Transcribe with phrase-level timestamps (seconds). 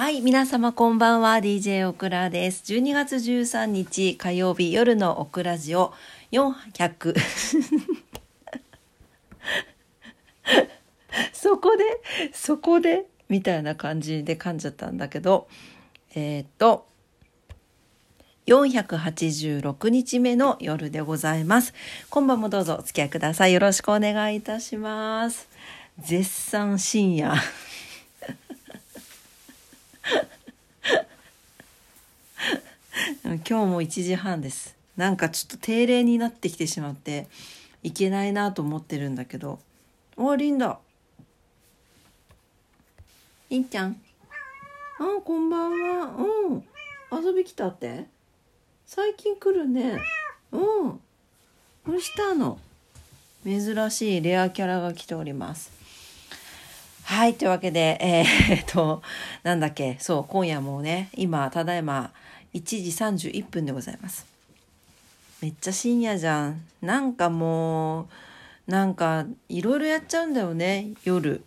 [0.00, 2.62] はい、皆様こんばんは、DJ オクラです。
[2.72, 5.92] 12月13日火曜日夜のオクラジオ
[6.32, 7.14] 400
[11.34, 11.84] そこで、
[12.32, 15.48] そこで、みたいな感じで噛んじゃったんだけど、
[16.14, 16.86] えーっと、
[18.46, 21.74] 486日目の夜でございます。
[22.08, 23.52] 今晩もどうぞお付き合いください。
[23.52, 25.46] よろしくお願いいたします。
[25.98, 27.34] 絶賛深夜。
[33.24, 34.76] 今日も1時半です。
[34.96, 37.28] なんかちょっと定例になってきてしまって
[37.82, 39.58] いけないなと思ってるんだけど。
[40.16, 40.78] おリンダ。
[43.48, 44.00] りんちゃん。
[44.98, 46.14] あ、こんばんは。
[46.16, 46.64] うん。
[47.24, 48.06] 遊び来たって？
[48.86, 50.00] 最近来るね。
[50.52, 50.58] う
[50.88, 51.00] ん。
[51.86, 52.58] どうしたの
[53.44, 55.79] 珍しいレアキャラが来ております。
[57.10, 57.34] はい。
[57.34, 58.24] というわけで、えー、
[58.54, 59.02] えっと、
[59.42, 62.12] なんだっけ、そう、今夜もね、今、ただいま、
[62.54, 62.76] 1時
[63.32, 64.24] 31分でございます。
[65.42, 66.62] めっちゃ深夜じゃん。
[66.80, 68.08] なんかもう、
[68.68, 71.42] なんか、いろいろやっちゃうんだよね、夜。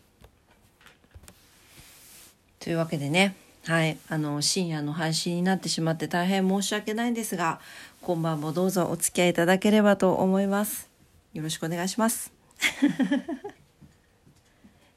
[2.60, 3.34] というわけでね、
[3.64, 7.62] はい、あの、深夜の配信になってしまって大変申し訳ないんですが、
[8.02, 10.90] 今晩もどうぞお付き合いいただければと思います。
[11.32, 12.34] よろしくお願いします。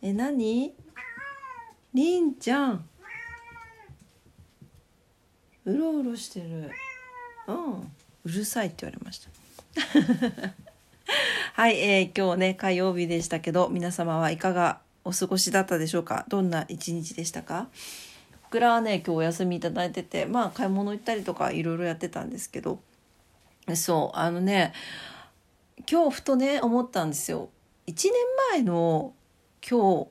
[0.08, 0.72] え、何？
[1.92, 2.88] りんちゃん。
[5.64, 6.70] うろうろしてる。
[7.48, 7.80] うん。
[7.80, 9.30] うるさいって言われました。
[11.54, 16.24] はい、えー今日ね、火曜日でしたけど、皆様はいかがお過ごしだったでしょうか？
[16.28, 17.66] どんな一日でしたか？
[18.44, 22.78] 僕らはね、今日お休みいただいてて、まあ、買い物行ったりとかいろいろやってたんですけど、
[23.74, 24.72] そう、あのね、
[25.90, 27.50] 今日ふとね、思ったんですよ。
[27.88, 28.12] 1年
[28.52, 29.16] 前の
[29.69, 30.09] 今日、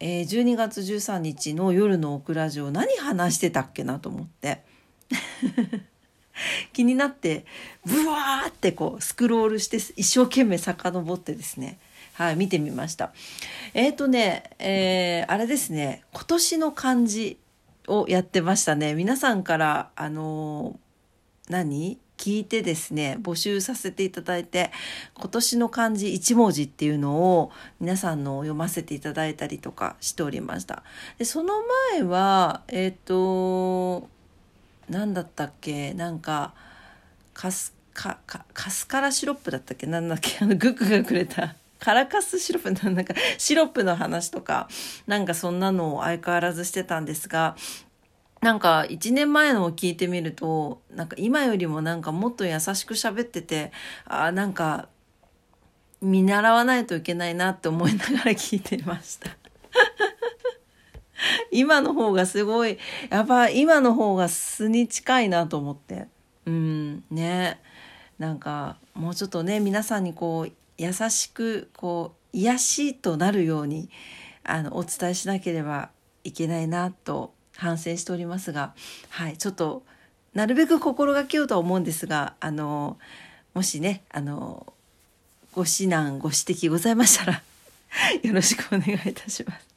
[0.00, 4.62] えー12月13日の夜のオクラジオ何話してたっけなと思って。
[6.72, 7.44] 気になって
[7.84, 11.78] ブワーってこうスクロールして一生懸命遡ってですね。
[12.14, 13.12] はい見てみました。
[13.74, 16.02] えっ、ー、とねえーあれですね。
[16.14, 17.38] 今年の漢字
[17.86, 18.94] をやってましたね。
[18.94, 21.98] 皆さんからあのー何？
[22.24, 24.70] 聞いてですね募集させていただいて
[25.12, 30.84] 今年の漢字1文字っていうのを皆さんの読ませていただいたりとかしておりました。
[31.18, 31.52] でその
[31.92, 34.08] 前はえっ、と
[34.88, 35.92] 何だったっけ？
[35.92, 36.54] なんか
[37.34, 39.86] カスカカカスカラシロップだったっけ？
[39.86, 40.38] なんだっけ？
[40.40, 41.56] あのグクがくれた。
[41.78, 44.68] カラカスシロップなんなんかシロップの話とか
[45.06, 47.56] なんかそんなのを相変わらずしてたんですが
[48.44, 53.72] なんか1年前のを聞いてみるとなんか今よりもなんかもっと優しく喋ってて
[54.04, 54.88] あなんか
[56.02, 59.30] 見習わないといけないなって思いながら聞いてました。
[61.50, 62.78] 今の方がすごい
[63.08, 66.08] やっぱ今の方が素に近いなと思って
[66.44, 67.62] うんね
[68.18, 73.88] なんかもうちょっとね皆さんにこう優しくこう癒しとなるように
[74.42, 75.88] あのお伝えしなければ
[76.24, 78.74] いけないなと反省しておりますが
[79.10, 79.82] はいちょっと
[80.34, 82.98] なるべく心がけようとは思うんですがあの
[83.54, 84.72] もしねあの
[85.52, 87.42] ご指南ご指摘ございましたら
[88.22, 89.74] よろしくお願いいたします。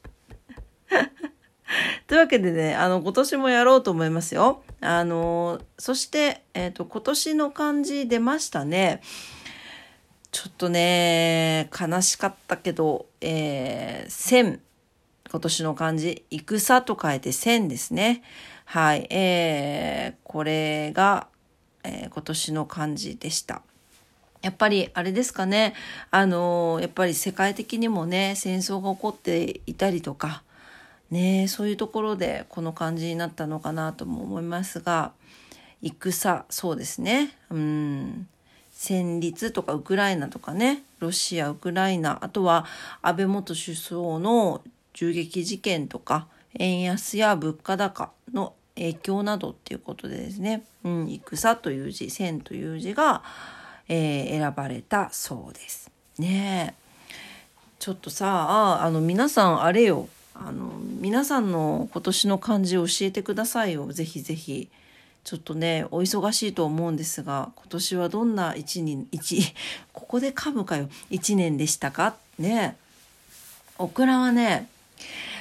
[2.06, 4.62] というわけでね、あの、今年もやろうと思いますよ。
[4.80, 9.02] あの、そして、えっ、と、今年の漢字出ましたね。
[10.30, 14.10] ちょっとね、悲しかったけど、えー、
[15.30, 18.22] 今年の漢字、戦と書いて戦ですね。
[18.64, 19.06] はい。
[19.10, 21.28] えー、これが、
[21.84, 23.62] えー今年の漢字でした。
[24.42, 25.74] やっぱりあれですかね、
[26.10, 30.42] あの、やっぱり世界的にもね、戦争が起こっていたりとか、
[31.10, 35.12] ねそういうところでこの感じになったのかなとも思いますが
[35.82, 38.28] 戦そうですねうん
[38.70, 42.66] 戦慄とかウクライナとかねロシアウクライナあとは
[43.02, 44.62] 安倍元首相の
[44.98, 53.22] 銃撃事件とか円安や物価高の影響などっていうことでですね、うん、戦という字戦という字が、
[53.88, 55.88] えー選ばれたそうです。
[56.18, 57.08] ねえ。
[57.78, 60.08] ちょっとさああの皆さんあれよ。
[60.34, 63.86] あの皆さんの今年の漢字を教えてくださいよ。
[63.92, 64.68] ぜひぜひ。
[65.22, 69.54] ちょっとねお忙しいと思うんですが今年はどんな一年一
[69.92, 70.88] ここで噛むかよ。
[71.08, 72.16] 一年でしたか？
[72.38, 72.76] ね
[73.78, 74.68] オクラはね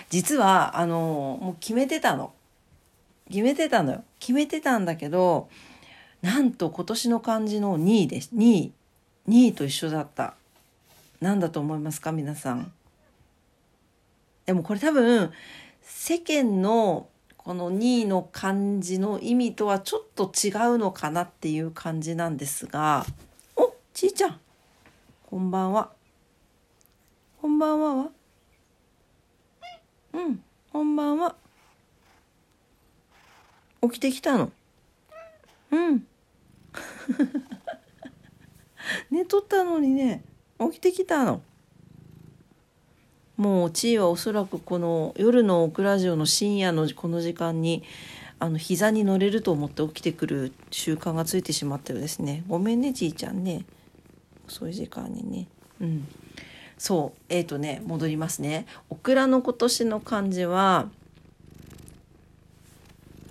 [0.09, 2.33] 実はあのもう決めてたの。
[3.29, 4.03] 決めてたのよ。
[4.19, 5.49] 決めてたんだけど
[6.21, 8.71] なんと今年の漢字の2位です2位
[9.27, 10.35] 2位と一緒だった。
[11.19, 12.71] 何だと思いますか皆さん。
[14.45, 15.31] でもこれ多分
[15.81, 23.05] 世間のこの2位の漢字の意味とはちょっと違うのかなっていう感じなんですが。
[23.55, 24.39] おちいちゃん。
[25.29, 25.91] こんばんは。
[27.41, 28.09] こんばんはは
[30.17, 30.43] うん。
[30.73, 31.35] こんばんは
[33.83, 34.51] 起きてきたの。
[35.69, 36.07] うん。
[39.11, 40.23] 寝とったのにね
[40.59, 41.43] 起きてきたの。
[43.37, 47.83] もう地位はおそらくこの夜のオクラジオの深夜のこの時間に
[48.39, 52.43] あの膝に乗れると思って起きてくる習慣がついてしまったようですね。
[52.47, 53.65] ごめんねじいちゃんね。
[54.47, 55.47] そうい時間にね。
[55.79, 56.07] うん。
[56.77, 60.89] そうえっ、ー、とね戻りますねオクラの今年の漢字は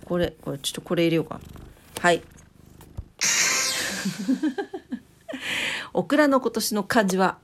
[0.04, 1.40] これこれちょっとこれ入れようか
[2.00, 2.22] はい
[5.92, 7.38] オクラの今年の漢字は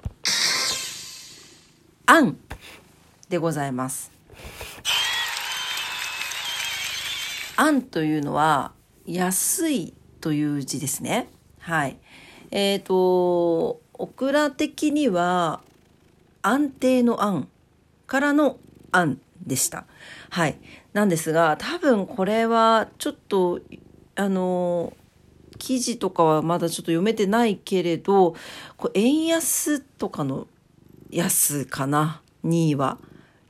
[2.06, 2.36] 「あん」
[3.28, 4.12] でございます。
[7.56, 8.72] あんというのは
[9.06, 11.28] 安いという字ですね。
[11.60, 11.98] はい。
[12.50, 15.60] えっ、ー、と、オクラ的には
[16.42, 17.48] 安定の案
[18.06, 18.58] からの
[18.90, 19.86] 案でした。
[20.30, 20.58] はい。
[20.92, 23.60] なんですが、多分これはちょっと、
[24.14, 24.92] あの、
[25.58, 28.34] 記事とかはまだちょっと読めてないけれど、
[28.76, 30.46] こう円安とかの
[31.10, 32.98] 安かな、2位は。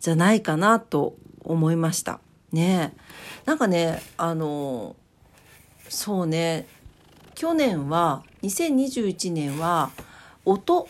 [0.01, 2.21] じゃないかなと思いました。
[2.53, 2.93] ね
[3.45, 4.97] なんかね、あの、
[5.89, 6.67] そうね、
[7.35, 9.91] 去年は、2021年は、
[10.45, 10.89] 音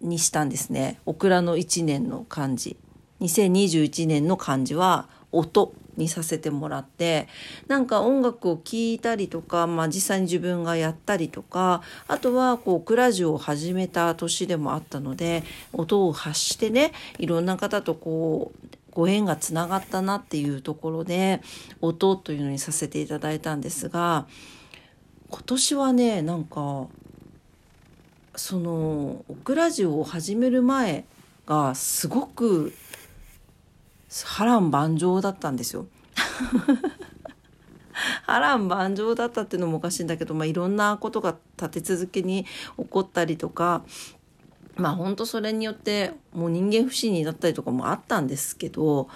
[0.00, 1.00] にしたんですね。
[1.06, 2.76] オクラの1年の漢字。
[3.20, 7.28] 2021年の漢字は音にさせてもらって
[7.68, 21.42] なんか音楽を聴いたりとか、まあ、実際に自分がやったりとかあとはこうクラジオを始めた年でもあったので音を発してねいろんな方とこうご縁がつながったなっていうところで
[21.80, 24.26] 音というのにさせていただいたんですが
[25.28, 26.86] 今年はねなんか
[28.36, 31.04] そのオクラジオを始める前
[31.46, 32.72] がすごく
[34.24, 35.86] 波乱万丈だったんですよ。
[38.26, 42.44] 波乱万丈だったっていうのもおかしいんだけど、まあ、いろんなことが立て続けに
[42.76, 43.82] 起こったりとか
[44.76, 49.08] まあ本当それによってもう人間不信になったりとかもあったんですけど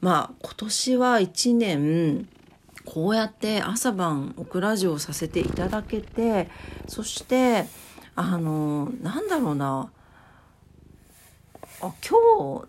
[0.00, 2.28] まあ今年は1年
[2.84, 6.48] こうやって朝晩オクラジオをさせていただけて
[6.86, 7.66] そして
[8.20, 9.92] あのなんだろうな
[11.80, 12.62] あ今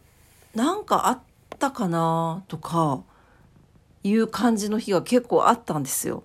[0.53, 1.19] 日なんかあっ
[1.57, 2.43] たかな？
[2.47, 3.01] とか
[4.03, 6.23] いう感じの日が結構あったんですよ。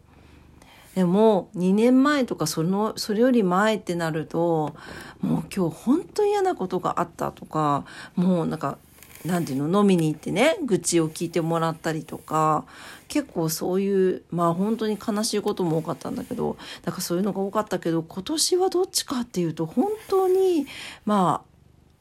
[0.94, 4.76] でも2年前とかそのそれより前ってなると
[5.22, 7.86] もう今日本当嫌なことがあったとか
[8.16, 8.76] もうなんか
[9.24, 12.64] 何て言うの飲みに行ってね愚痴を聞いてもらったりとか
[13.08, 20.66] 結構そういうまあ本当に悲しいことも多かったんだけどだからそういうのが多かったけど今年はどっちかっていうと本当に
[21.06, 21.42] ま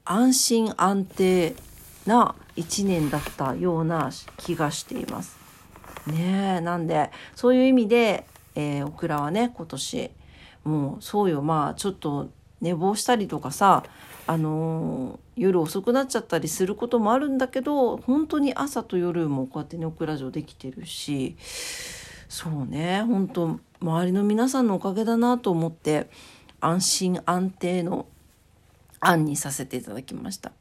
[0.05, 1.55] あ安心安定
[2.05, 5.37] な1年だったような気がしています。
[6.07, 10.11] ねえなんでそういう意味で、えー、オクラはね今年
[10.65, 12.29] もうそうよまあちょっと
[12.63, 13.83] 寝坊したりとかさ
[14.25, 21.35] あのー、夜遅くなっちゃったりすることもあるんだけど本当に朝と夜もこうやってねオクラジオできてるし
[22.29, 26.07] そうね本当周りの皆さんのおかげだなと思って
[26.61, 28.05] 安心安定の
[29.01, 30.53] 案にさせていただきました。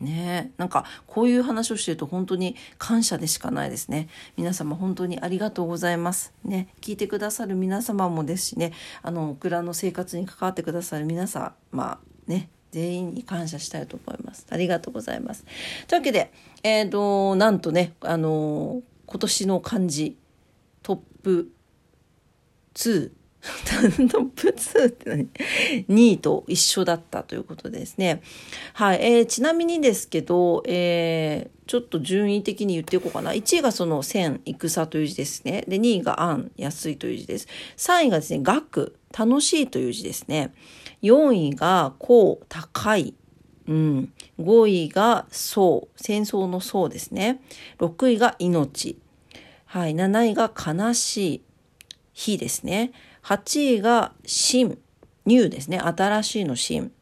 [0.00, 0.52] ね。
[0.56, 4.08] なんかこういう話をしてると本当に感謝でしかないですね。
[4.36, 6.32] 皆様本当にありがとうございます。
[6.44, 6.68] ね。
[6.80, 8.72] 聞いてくださる皆様もですしね。
[9.02, 11.40] あのオクラの生活に関わってくださる皆さ
[11.72, 12.50] んまあね。
[12.70, 14.46] 全員に感謝したいと思います。
[14.48, 15.44] ありがとうございます。
[15.88, 20.16] というわけでえっ、ー、となんとねあの今年の漢字
[20.82, 21.50] トップ
[22.74, 23.10] 2
[23.64, 25.28] 単独2って何
[25.88, 28.22] ?2 位と一緒だったということですね。
[28.74, 28.98] はい。
[29.00, 33.32] えー、ちなみにですけど、えー、ちょっと順位的に言っていこうかな。
[33.32, 35.64] 1位がその千、戦という字ですね。
[35.66, 37.48] で、2位が安、安いという字です。
[37.78, 40.52] 3位がですね、学、楽しいという字ですね。
[41.02, 43.14] 4位が高、高い。
[43.66, 44.12] うん。
[44.38, 47.40] 5位が層、戦争の層ですね。
[47.78, 48.98] 6位が命。
[49.64, 49.94] はい。
[49.94, 51.42] 7位が悲しい。
[52.12, 52.92] 日ですね。
[53.22, 54.78] 8位が新、
[55.26, 55.78] ニューですね。
[55.78, 56.92] 新しいの新。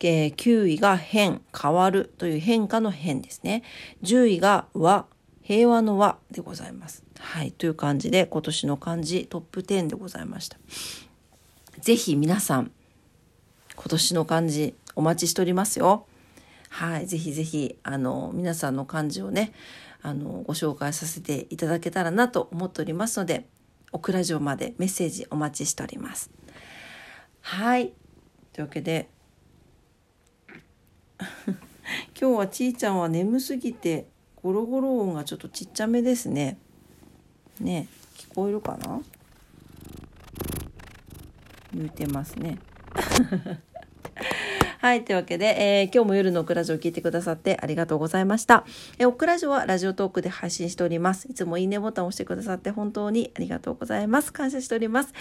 [0.00, 3.62] えー、9位が変、変わるという変化の変ですね。
[4.02, 5.06] 10位が和、
[5.42, 7.04] 平和の和でございます。
[7.18, 7.52] はい。
[7.52, 10.58] という感じで今年の漢字トップ10でございました。
[11.80, 12.72] ぜひ皆さん、
[13.76, 16.06] 今年の漢字お待ちしておりますよ。
[16.68, 17.06] はい。
[17.06, 19.52] ぜひぜひ、あの、皆さんの漢字をね、
[20.02, 23.46] あのご紹介させていただけたらなと思っておりますので
[23.92, 26.30] オクラジオまでメッセージお待ちしております。
[27.40, 27.92] はい
[28.52, 29.08] というわけで
[31.18, 31.56] 今
[32.14, 34.08] 日はちーちゃんは眠すぎて
[34.42, 36.58] ゴロゴロ音がちょっとちっちゃめですね。
[37.60, 39.00] ね聞こえるかな？
[41.74, 42.58] 言うてますね。
[44.82, 45.04] はい。
[45.04, 48.64] というわけで、えー、今日も夜のオクラジオを聞いてくださってありがとうございました。
[48.98, 51.28] えー、オクラジオはラジオトークで配信しております。
[51.30, 54.32] いつもいいねボタンを押してくださって本当にありがとうございます。
[54.32, 55.14] 感謝しております。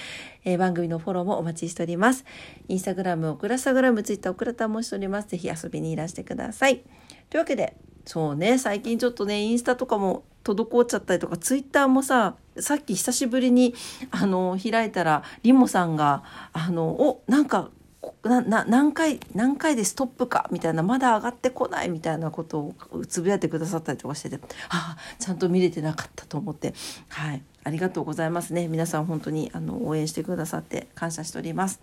[0.46, 2.26] えー、番組のフォローもお待ちしております。
[2.70, 5.28] インスタグラム、オクラスタグラム、ツイッター、オクラタもしております。
[5.28, 6.82] ぜひ遊びにいらしてください。
[7.30, 7.78] というわけで、
[8.08, 13.76] そうね、最近ちょっとね、インスタとかも滞っちゃったりとか、ツイッターもさ、さっき久しぶりに、
[14.10, 17.70] あの、開いたら、リモさんが、あの、お、なんか、
[18.24, 22.76] 何回何回でストップかみたいなまだ上がってこないみたいなことを
[23.08, 24.38] つぶやいてくださったりとかしてて
[24.70, 26.74] ああちゃんと見れてなかったと思って
[27.10, 31.80] はいありがとうございますね皆さん本当にあの応援してくださって感謝しております。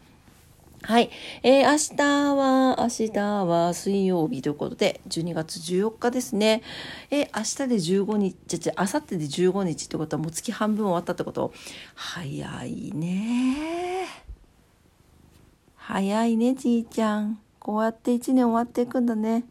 [0.82, 1.10] はい。
[1.42, 6.62] えー、明日は、明日は水曜日ということで、12月14日ですね。
[7.10, 11.52] えー、明日で15日、じゃあ、明後日で15日ってことはもう月半分終わったってこと？
[11.96, 14.27] 早いね
[15.90, 17.38] 早いねじいちゃん。
[17.58, 19.44] こうやって1年終わっていくんだね。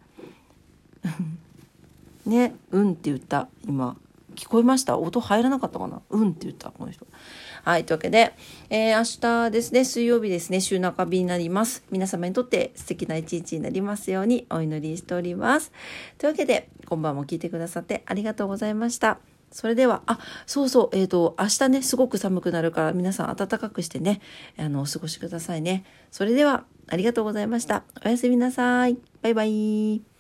[2.28, 3.48] ねうんって言った。
[3.68, 3.98] 今
[4.36, 5.00] 聞こえました？
[5.00, 6.00] 音入らなかったかな？
[6.12, 7.08] うんって言ったこの人。
[7.64, 8.36] はいというわけで、
[8.70, 11.84] えー、明日ですね水曜日ですね週中日になります。
[11.90, 15.72] 皆様にとって素敵な一日になりますようにお祈りしております。
[16.20, 19.18] というわけで今晩も聞いてくださってありがとうございました。
[19.52, 24.22] それでは、あ、そうそう、えっ、ー、と、明日ね、すごく寒くなるから、皆さん暖かくしてね、
[24.58, 25.86] あの、お過ごしくださいね。
[26.12, 27.84] それでは、ありがとうございました。
[28.06, 28.98] おやすみなさい。
[29.22, 30.17] バイバイ。